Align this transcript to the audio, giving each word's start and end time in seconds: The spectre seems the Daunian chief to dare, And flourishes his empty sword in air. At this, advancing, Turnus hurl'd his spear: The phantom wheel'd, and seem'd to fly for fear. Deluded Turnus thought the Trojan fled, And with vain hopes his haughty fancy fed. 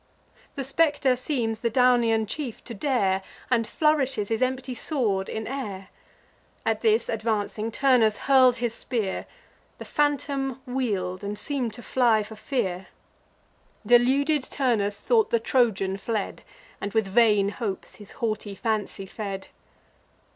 The 0.55 0.63
spectre 0.63 1.15
seems 1.15 1.59
the 1.59 1.69
Daunian 1.69 2.25
chief 2.25 2.63
to 2.63 2.73
dare, 2.73 3.21
And 3.51 3.67
flourishes 3.67 4.29
his 4.29 4.41
empty 4.41 4.73
sword 4.73 5.29
in 5.29 5.45
air. 5.45 5.89
At 6.65 6.81
this, 6.81 7.07
advancing, 7.07 7.71
Turnus 7.71 8.17
hurl'd 8.25 8.55
his 8.55 8.73
spear: 8.73 9.27
The 9.77 9.85
phantom 9.85 10.59
wheel'd, 10.65 11.23
and 11.23 11.37
seem'd 11.37 11.75
to 11.75 11.83
fly 11.83 12.23
for 12.23 12.35
fear. 12.35 12.87
Deluded 13.85 14.41
Turnus 14.41 14.99
thought 14.99 15.29
the 15.29 15.39
Trojan 15.39 15.97
fled, 15.97 16.41
And 16.81 16.93
with 16.95 17.05
vain 17.05 17.49
hopes 17.49 17.97
his 17.97 18.13
haughty 18.13 18.55
fancy 18.55 19.05
fed. 19.05 19.49